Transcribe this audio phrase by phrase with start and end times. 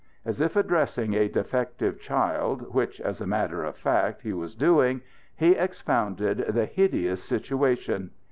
[0.25, 5.01] As if addressing a defective child, which, as a matter of fact, he was doing,
[5.35, 8.09] he expounded the hideous situation.